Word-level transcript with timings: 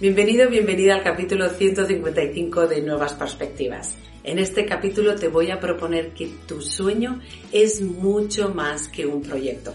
Bienvenido, 0.00 0.48
bienvenida 0.48 0.94
al 0.94 1.02
capítulo 1.02 1.50
155 1.50 2.66
de 2.66 2.80
Nuevas 2.80 3.12
Perspectivas. 3.12 3.94
En 4.24 4.38
este 4.38 4.64
capítulo 4.64 5.14
te 5.14 5.28
voy 5.28 5.50
a 5.50 5.60
proponer 5.60 6.14
que 6.14 6.26
tu 6.46 6.62
sueño 6.62 7.20
es 7.52 7.82
mucho 7.82 8.48
más 8.48 8.88
que 8.88 9.04
un 9.04 9.20
proyecto. 9.20 9.74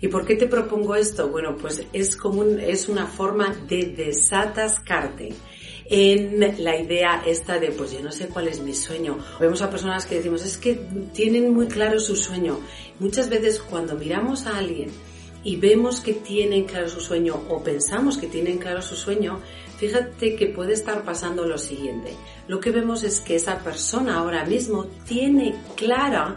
¿Y 0.00 0.06
por 0.06 0.24
qué 0.24 0.36
te 0.36 0.46
propongo 0.46 0.94
esto? 0.94 1.30
Bueno, 1.30 1.56
pues 1.56 1.84
es 1.92 2.14
como 2.14 2.44
es 2.44 2.88
una 2.88 3.08
forma 3.08 3.52
de 3.68 3.86
desatascarte 3.86 5.30
en 5.86 6.38
la 6.62 6.80
idea 6.80 7.20
esta 7.26 7.58
de, 7.58 7.72
pues 7.72 7.90
yo 7.90 8.00
no 8.00 8.12
sé 8.12 8.28
cuál 8.28 8.46
es 8.46 8.60
mi 8.60 8.72
sueño. 8.72 9.18
Vemos 9.40 9.62
a 9.62 9.70
personas 9.70 10.06
que 10.06 10.14
decimos, 10.14 10.44
es 10.44 10.58
que 10.58 10.80
tienen 11.12 11.52
muy 11.52 11.66
claro 11.66 11.98
su 11.98 12.14
sueño. 12.14 12.60
Muchas 13.00 13.28
veces 13.28 13.58
cuando 13.58 13.96
miramos 13.96 14.46
a 14.46 14.58
alguien 14.58 14.90
y 15.42 15.56
vemos 15.56 16.00
que 16.00 16.14
tienen 16.14 16.64
claro 16.64 16.88
su 16.88 17.00
sueño 17.00 17.40
o 17.48 17.62
pensamos 17.62 18.18
que 18.18 18.26
tienen 18.26 18.58
claro 18.58 18.82
su 18.82 18.96
sueño, 18.96 19.40
fíjate 19.78 20.36
que 20.36 20.46
puede 20.46 20.74
estar 20.74 21.02
pasando 21.02 21.46
lo 21.46 21.58
siguiente. 21.58 22.12
Lo 22.48 22.60
que 22.60 22.70
vemos 22.70 23.02
es 23.02 23.20
que 23.20 23.36
esa 23.36 23.58
persona 23.58 24.18
ahora 24.18 24.44
mismo 24.44 24.86
tiene 25.06 25.54
clara 25.76 26.36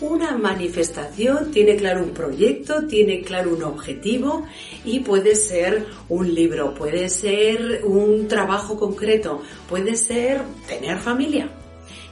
una 0.00 0.38
manifestación, 0.38 1.50
tiene 1.50 1.76
claro 1.76 2.04
un 2.04 2.10
proyecto, 2.10 2.86
tiene 2.86 3.22
claro 3.22 3.54
un 3.54 3.64
objetivo 3.64 4.46
y 4.84 5.00
puede 5.00 5.34
ser 5.34 5.86
un 6.08 6.32
libro, 6.32 6.72
puede 6.74 7.08
ser 7.08 7.82
un 7.84 8.28
trabajo 8.28 8.78
concreto, 8.78 9.42
puede 9.68 9.96
ser 9.96 10.42
tener 10.68 10.98
familia. 10.98 11.50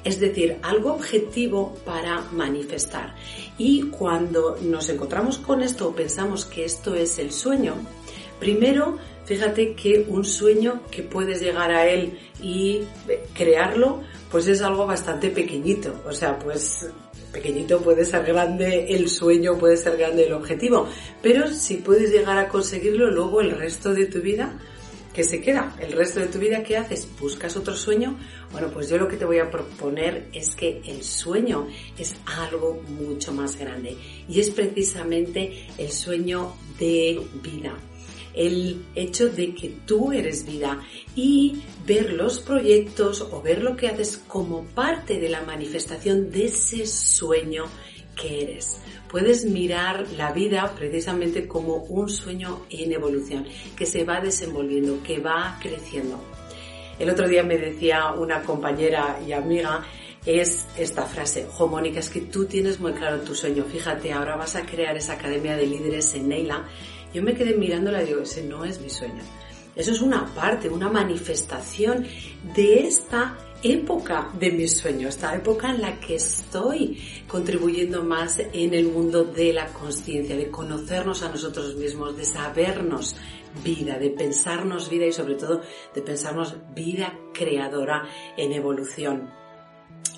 Es 0.07 0.21
decir, 0.21 0.57
algo 0.63 0.93
objetivo 0.93 1.75
para 1.85 2.21
manifestar. 2.31 3.17
Y 3.59 3.91
cuando 3.91 4.57
nos 4.63 4.89
encontramos 4.89 5.39
con 5.39 5.63
esto 5.63 5.89
o 5.89 5.97
pensamos 5.97 6.45
que 6.45 6.65
esto 6.65 6.95
es 6.95 7.19
el 7.19 7.33
sueño, 7.33 7.75
primero 8.39 8.99
fíjate 9.25 9.75
que 9.75 10.07
un 10.09 10.25
sueño 10.25 10.83
que 10.93 11.03
puedes 11.03 11.41
llegar 11.41 11.73
a 11.73 11.89
él 11.89 12.17
y 12.41 12.83
crearlo, 13.35 14.03
pues 14.31 14.47
es 14.47 14.63
algo 14.63 14.87
bastante 14.87 15.31
pequeñito. 15.31 16.01
O 16.07 16.13
sea, 16.13 16.39
pues 16.39 16.89
pequeñito 17.33 17.81
puede 17.81 18.05
ser 18.05 18.25
grande 18.25 18.87
el 18.89 19.09
sueño, 19.09 19.59
puede 19.59 19.77
ser 19.77 19.97
grande 19.97 20.29
el 20.29 20.35
objetivo, 20.35 20.89
pero 21.21 21.49
si 21.49 21.79
puedes 21.79 22.13
llegar 22.13 22.39
a 22.39 22.49
conseguirlo, 22.49 23.11
luego 23.11 23.41
el 23.41 23.51
resto 23.51 23.93
de 23.93 24.07
tu 24.07 24.21
vida, 24.21 24.57
¿qué 25.17 25.25
se 25.25 25.41
queda? 25.41 25.75
El 25.81 25.93
resto 25.93 26.21
de 26.21 26.27
tu 26.27 26.39
vida, 26.39 26.63
¿qué 26.63 26.77
haces? 26.77 27.09
¿Buscas 27.19 27.57
otro 27.57 27.75
sueño? 27.75 28.19
Bueno, 28.53 28.69
pues 28.69 28.91
yo 28.91 28.99
lo 28.99 29.09
que 29.09 29.17
te 29.17 29.25
voy 29.25 29.39
a 29.39 29.51
proponer 29.51 30.29
es 30.35 30.55
que 30.55 30.83
el 30.85 31.03
sueño 31.03 31.69
es 31.97 32.17
algo 32.27 32.83
mucho 32.87 33.33
más 33.33 33.59
grande 33.59 33.97
y 34.29 34.41
es 34.41 34.51
precisamente 34.51 35.69
el 35.79 35.91
sueño 35.91 36.53
de 36.79 37.19
vida 37.43 37.75
el 38.35 38.85
hecho 38.95 39.31
de 39.31 39.55
que 39.55 39.77
tú 39.87 40.13
eres 40.13 40.45
vida 40.45 40.83
y 41.15 41.63
ver 41.87 42.13
los 42.13 42.41
proyectos 42.41 43.23
o 43.23 43.41
ver 43.41 43.63
lo 43.63 43.75
que 43.75 43.89
haces 43.89 44.23
como 44.29 44.67
parte 44.67 45.19
de 45.19 45.31
la 45.31 45.41
manifestación 45.41 46.31
de 46.31 46.45
ese 46.45 46.87
sueño 46.87 47.65
que 48.17 48.43
eres. 48.43 48.81
Puedes 49.09 49.45
mirar 49.45 50.07
la 50.17 50.33
vida 50.33 50.75
precisamente 50.75 51.47
como 51.47 51.77
un 51.77 52.09
sueño 52.09 52.67
en 52.71 52.93
evolución, 52.93 53.47
que 53.77 53.87
se 53.87 54.03
va 54.03 54.21
desenvolviendo, 54.21 55.03
que 55.05 55.21
va 55.21 55.59
creciendo. 55.63 56.21
El 56.99 57.11
otro 57.11 57.29
día 57.29 57.45
me 57.45 57.59
decía 57.59 58.11
una 58.13 58.43
compañera 58.43 59.21
y 59.25 59.33
amiga 59.33 59.85
es 60.25 60.67
esta 60.77 61.03
frase, 61.03 61.47
Jo 61.49 61.69
Mónica, 61.69 62.01
es 62.01 62.11
que 62.11 62.23
tú 62.23 62.47
tienes 62.47 62.81
muy 62.81 62.95
claro 62.95 63.21
tu 63.21 63.33
sueño, 63.33 63.63
fíjate, 63.63 64.13
ahora 64.13 64.35
vas 64.35 64.57
a 64.57 64.67
crear 64.67 64.97
esa 64.97 65.13
academia 65.13 65.57
de 65.57 65.69
líderes 65.69 66.15
en 66.15 66.29
Neila 66.29 66.65
yo 67.17 67.23
me 67.23 67.35
quedé 67.35 67.55
mirándola 67.55 68.03
y 68.03 68.07
digo, 68.09 68.21
ese 68.21 68.43
no 68.43 68.63
es 68.67 68.79
mi 68.79 68.91
sueño. 68.91 69.23
Eso 69.77 69.93
es 69.93 70.01
una 70.01 70.25
parte, 70.35 70.71
una 70.71 70.89
manifestación 70.89 72.07
de 72.55 72.87
esta 72.87 73.37
época 73.63 74.31
de 74.39 74.51
mi 74.51 74.67
sueño, 74.69 75.09
esta 75.09 75.35
época 75.35 75.71
en 75.71 75.83
la 75.83 76.01
que 76.01 76.17
estoy 76.17 76.99
contribuyendo 77.29 78.03
más 78.03 78.39
en 78.39 78.75
el 78.75 78.87
mundo 78.87 79.25
de 79.25 79.53
la 79.53 79.67
conciencia, 79.67 80.37
de 80.37 80.51
conocernos 80.51 81.23
a 81.23 81.29
nosotros 81.29 81.77
mismos, 81.77 82.17
de 82.17 82.25
sabernos 82.25 83.17
vida, 83.63 83.99
de 83.99 84.11
pensarnos 84.11 84.89
vida 84.91 85.07
y 85.07 85.13
sobre 85.13 85.35
todo 85.35 85.61
de 85.95 86.03
pensarnos 86.03 86.57
vida 86.75 87.15
creadora 87.33 88.05
en 88.37 88.53
evolución 88.53 89.31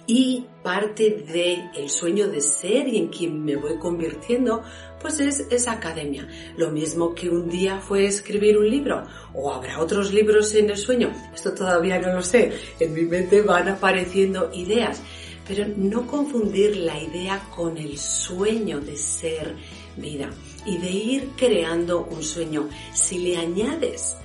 y 0.09 0.47
parte 0.63 1.23
del 1.31 1.71
el 1.77 1.91
sueño 1.91 2.29
de 2.29 2.41
ser 2.41 2.89
y 2.89 2.97
en 2.97 3.09
quien 3.09 3.45
me 3.45 3.57
voy 3.57 3.79
convirtiendo, 3.79 4.63
pues 5.01 5.21
es 5.21 5.41
esa 5.51 5.73
academia. 5.73 6.27
Lo 6.57 6.71
mismo 6.71 7.15
que 7.15 7.29
un 7.29 7.51
día 7.51 7.79
fue 7.79 8.07
escribir 8.07 8.57
un 8.57 8.71
libro 8.71 9.07
o 9.35 9.53
habrá 9.53 9.79
otros 9.79 10.13
libros 10.13 10.55
en 10.55 10.71
el 10.71 10.79
sueño. 10.79 11.13
Esto 11.35 11.53
todavía 11.53 11.99
no 11.99 12.15
lo 12.15 12.23
sé. 12.23 12.53
En 12.81 12.95
mi 12.95 13.03
mente 13.03 13.43
van 13.43 13.69
apareciendo 13.69 14.51
ideas. 14.55 15.03
Pero 15.47 15.67
no 15.77 16.07
confundir 16.07 16.77
la 16.77 17.01
idea 17.01 17.43
con 17.55 17.77
el 17.77 17.99
sueño 17.99 18.81
de 18.81 18.97
ser 18.97 19.55
vida 19.97 20.31
y 20.65 20.79
de 20.79 20.91
ir 20.91 21.29
creando 21.37 22.05
un 22.05 22.23
sueño. 22.23 22.69
Si 22.95 23.19
le 23.19 23.37
añades 23.37 24.17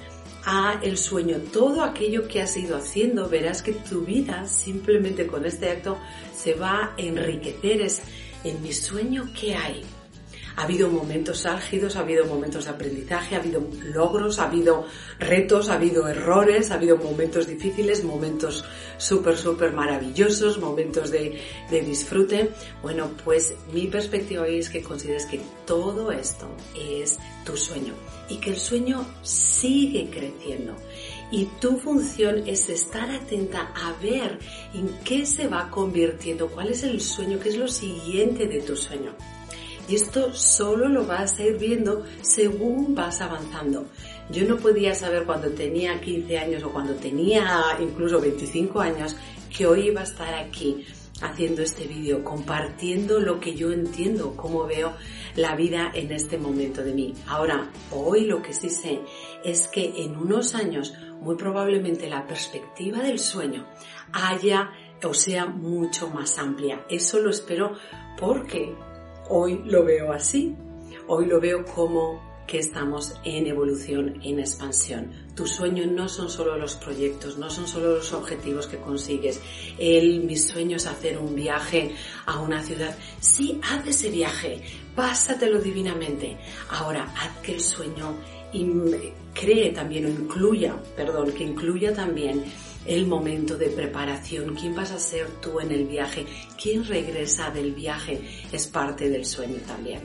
a 0.46 0.80
el 0.84 0.98
sueño, 0.98 1.38
todo 1.52 1.84
aquello 1.84 2.28
que 2.28 2.42
has 2.42 2.56
ido 2.58 2.78
haciendo, 2.78 3.30
verás 3.30 3.62
que 3.62 3.74
tu 3.74 4.02
vida 4.02 4.48
simplemente 4.48 5.28
con 5.28 5.46
este 5.46 5.70
acto 5.70 5.98
se 6.36 6.54
va 6.56 6.86
a 6.86 6.94
enriquecer. 6.98 7.82
Es 7.82 8.02
en 8.44 8.62
mi 8.62 8.74
sueño 8.74 9.30
que 9.40 9.56
hay. 9.56 9.84
Ha 10.56 10.64
habido 10.64 10.90
momentos 10.90 11.46
álgidos, 11.46 11.96
ha 11.96 12.02
habido 12.02 12.26
momentos 12.26 12.66
de 12.66 12.72
aprendizaje, 12.72 13.36
ha 13.36 13.40
habido 13.40 13.68
logros, 13.86 14.40
ha 14.40 14.46
habido 14.46 14.86
retos, 15.20 15.70
ha 15.70 15.76
habido 15.76 16.08
errores, 16.08 16.72
ha 16.72 16.76
habido 16.76 16.98
momentos 16.98 17.48
difíciles, 17.48 18.04
momentos 18.04 18.64
súper, 18.98 19.38
súper 19.38 19.74
maravillosos, 19.74 20.60
momentos 20.60 21.10
de, 21.10 21.40
de 21.70 21.82
disfrute. 21.82 22.52
Bueno, 22.82 23.12
pues 23.24 23.54
mi 23.74 23.88
perspectiva 23.88 24.44
hoy 24.44 24.60
es 24.60 24.70
que 24.70 24.84
consideres 24.84 25.26
que 25.26 25.42
todo 25.66 26.12
esto 26.12 26.48
es 26.80 27.18
tu 27.46 27.58
sueño 27.58 27.94
y 28.30 28.38
que 28.38 28.52
el 28.52 28.58
sueño 28.58 29.06
sigue 29.22 30.10
creciendo. 30.10 30.76
Y 31.32 31.46
tu 31.60 31.78
función 31.78 32.48
es 32.48 32.70
estar 32.70 33.10
atenta 33.10 33.72
a 33.76 33.94
ver 34.02 34.38
en 34.74 34.88
qué 35.04 35.26
se 35.26 35.48
va 35.48 35.70
convirtiendo, 35.72 36.48
cuál 36.48 36.70
es 36.70 36.84
el 36.84 37.02
sueño, 37.02 37.40
qué 37.40 37.50
es 37.50 37.58
lo 37.58 37.68
siguiente 37.68 38.46
de 38.48 38.62
tu 38.62 38.76
sueño. 38.76 39.16
Y 39.88 39.96
esto 39.96 40.34
solo 40.34 40.88
lo 40.88 41.06
vas 41.06 41.40
a 41.40 41.44
ir 41.44 41.58
viendo 41.58 42.04
según 42.22 42.96
vas 42.96 43.22
avanzando. 43.22 43.88
Yo 44.32 44.48
no 44.48 44.58
podía 44.58 44.96
saber 44.96 45.26
cuando 45.26 45.50
tenía 45.50 46.00
15 46.00 46.38
años 46.38 46.64
o 46.64 46.72
cuando 46.72 46.94
tenía 46.96 47.62
incluso 47.80 48.22
25 48.22 48.80
años 48.80 49.16
que 49.56 49.68
hoy 49.68 49.88
iba 49.88 50.02
a 50.02 50.06
estar 50.06 50.34
aquí 50.34 50.86
haciendo 51.22 51.62
este 51.62 51.86
vídeo, 51.86 52.24
compartiendo 52.24 53.20
lo 53.20 53.40
que 53.40 53.56
yo 53.56 53.72
entiendo, 53.72 54.36
cómo 54.36 54.66
veo 54.66 54.94
la 55.36 55.56
vida 55.56 55.92
en 55.94 56.12
este 56.12 56.38
momento 56.38 56.84
de 56.84 56.94
mí. 56.94 57.14
Ahora, 57.28 57.70
hoy 57.92 58.26
lo 58.26 58.42
que 58.42 58.54
sí 58.54 58.70
sé 58.70 59.02
es 59.44 59.68
que 59.68 60.04
en 60.04 60.16
unos 60.18 60.56
años 60.56 60.94
muy 61.22 61.36
probablemente 61.36 62.10
la 62.10 62.28
perspectiva 62.28 63.00
del 63.00 63.20
sueño 63.20 63.66
haya 64.12 64.72
o 65.04 65.14
sea 65.14 65.46
mucho 65.46 66.10
más 66.10 66.38
amplia. 66.38 66.86
Eso 66.90 67.20
lo 67.20 67.30
espero 67.30 67.74
porque 68.20 68.76
hoy 69.30 69.62
lo 69.66 69.84
veo 69.84 70.12
así. 70.12 70.56
Hoy 71.08 71.26
lo 71.26 71.40
veo 71.40 71.66
como 71.66 72.34
que 72.48 72.60
estamos 72.60 73.16
en 73.24 73.48
evolución, 73.48 74.20
en 74.24 74.40
expansión. 74.40 75.12
Tu 75.36 75.48
sueño 75.48 75.86
no 75.86 76.10
son 76.10 76.30
solo 76.30 76.58
los 76.58 76.76
proyectos, 76.76 77.38
no 77.38 77.50
son 77.50 77.68
solo 77.68 77.96
los 77.96 78.14
objetivos 78.14 78.68
que 78.68 78.78
consigues. 78.78 79.40
El, 79.78 80.24
mi 80.24 80.38
sueño 80.38 80.78
es 80.78 80.86
hacer 80.86 81.18
un 81.18 81.36
viaje 81.36 81.96
a 82.26 82.40
una 82.40 82.62
ciudad. 82.62 82.96
Sí, 83.20 83.60
haz 83.64 83.88
ese 83.88 84.10
viaje, 84.10 84.62
pásatelo 84.96 85.60
divinamente. 85.60 86.38
Ahora, 86.70 87.14
haz 87.18 87.38
que 87.42 87.54
el 87.54 87.62
sueño 87.62 88.18
cree 89.34 89.72
también 89.72 90.06
o 90.06 90.10
incluya, 90.10 90.76
perdón, 90.96 91.32
que 91.32 91.44
incluya 91.44 91.94
también 91.94 92.44
el 92.86 93.08
momento 93.08 93.58
de 93.58 93.70
preparación, 93.70 94.56
quién 94.56 94.76
vas 94.76 94.92
a 94.92 95.00
ser 95.00 95.28
tú 95.42 95.60
en 95.60 95.72
el 95.72 95.86
viaje, 95.86 96.26
quién 96.62 96.86
regresa 96.86 97.50
del 97.52 97.74
viaje, 97.74 98.22
es 98.52 98.68
parte 98.68 99.10
del 99.10 99.26
sueño 99.26 99.58
también. 99.66 100.02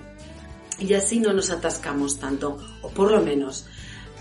Y 0.78 0.94
así 0.94 1.18
no 1.18 1.32
nos 1.32 1.50
atascamos 1.50 2.18
tanto, 2.18 2.56
o 2.82 2.88
por 2.90 3.10
lo 3.10 3.20
menos, 3.20 3.66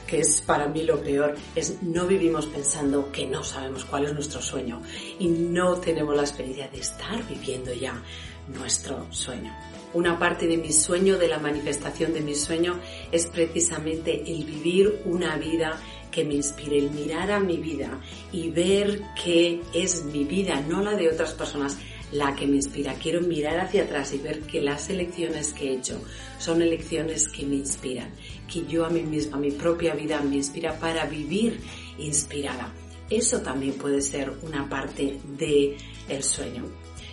que 0.08 0.20
es 0.20 0.42
para 0.42 0.68
mí 0.68 0.84
lo 0.84 1.02
peor, 1.04 1.36
es 1.56 1.84
no 1.84 2.08
vivimos 2.08 2.48
pensando 2.48 3.12
que 3.12 3.28
no 3.28 3.44
sabemos 3.44 3.86
cuál 3.86 4.06
es 4.06 4.14
nuestro 4.14 4.42
sueño 4.42 4.82
y 5.20 5.28
no 5.28 5.76
tenemos 5.76 6.16
la 6.16 6.24
experiencia 6.24 6.68
de 6.70 6.80
estar 6.80 7.28
viviendo 7.28 7.74
ya 7.74 8.02
nuestro 8.48 9.06
sueño. 9.12 9.54
Una 9.94 10.18
parte 10.18 10.48
de 10.48 10.58
mi 10.58 10.72
sueño, 10.72 11.18
de 11.18 11.28
la 11.28 11.40
manifestación 11.40 12.14
de 12.14 12.22
mi 12.22 12.36
sueño, 12.36 12.80
es 13.12 13.28
precisamente 13.28 14.24
el 14.26 14.44
vivir 14.46 15.02
una 15.06 15.36
vida 15.38 15.80
que 16.12 16.24
me 16.24 16.36
inspire, 16.36 16.78
el 16.78 16.92
mirar 16.92 17.32
a 17.32 17.40
mi 17.40 17.58
vida 17.58 18.00
y 18.32 18.50
ver 18.50 19.02
que 19.24 19.62
es 19.74 20.06
mi 20.06 20.24
vida, 20.24 20.62
no 20.62 20.82
la 20.82 20.96
de 20.96 21.10
otras 21.10 21.34
personas, 21.34 21.78
la 22.12 22.36
que 22.36 22.48
me 22.48 22.56
inspira. 22.56 22.94
Quiero 22.94 23.22
mirar 23.22 23.60
hacia 23.60 23.84
atrás 23.84 24.14
y 24.14 24.18
ver 24.18 24.42
que 24.42 24.62
las 24.62 24.90
elecciones 24.90 25.54
que 25.54 25.70
he 25.70 25.76
hecho 25.76 26.02
son 26.40 26.62
elecciones 26.62 27.28
que 27.28 27.46
me 27.46 27.56
inspiran, 27.56 28.10
que 28.52 28.66
yo 28.66 28.86
a 28.86 28.90
mí 28.90 29.02
misma, 29.02 29.38
a 29.38 29.40
mi 29.40 29.52
propia 29.52 29.94
vida 29.94 30.22
me 30.22 30.38
inspira 30.38 30.80
para 30.80 31.06
vivir 31.06 31.60
inspirada. 31.98 32.74
Eso 33.10 33.42
también 33.42 33.74
puede 33.74 34.02
ser 34.02 34.34
una 34.42 34.68
parte 34.70 35.20
del 35.38 35.76
el 36.10 36.24
sueño. 36.24 36.66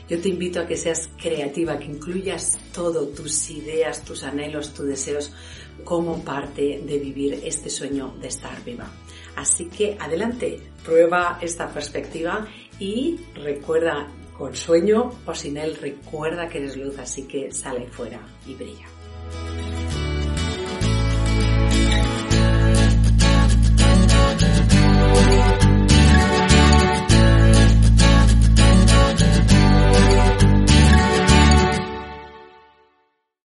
Yo 0.08 0.20
te 0.20 0.28
invito 0.28 0.60
a 0.60 0.66
que 0.66 0.76
seas 0.76 1.08
creativa, 1.16 1.78
que 1.78 1.86
incluyas 1.86 2.58
todo, 2.72 3.08
tus 3.08 3.50
ideas, 3.50 4.04
tus 4.04 4.22
anhelos, 4.22 4.74
tus 4.74 4.86
deseos 4.86 5.32
como 5.82 6.22
parte 6.22 6.82
de 6.84 6.98
vivir 6.98 7.40
este 7.44 7.70
sueño 7.70 8.14
de 8.20 8.28
estar 8.28 8.62
viva. 8.64 8.90
Así 9.36 9.66
que 9.66 9.96
adelante, 9.98 10.60
prueba 10.84 11.38
esta 11.40 11.72
perspectiva 11.72 12.46
y 12.78 13.18
recuerda 13.34 14.08
con 14.36 14.54
sueño 14.54 15.12
o 15.26 15.34
sin 15.34 15.56
él, 15.56 15.76
recuerda 15.80 16.48
que 16.48 16.58
eres 16.58 16.76
luz, 16.76 16.98
así 16.98 17.22
que 17.22 17.52
sale 17.52 17.86
fuera 17.86 18.20
y 18.46 18.54
brilla. 18.54 19.73